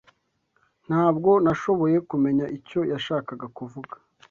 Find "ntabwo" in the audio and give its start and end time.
0.87-1.29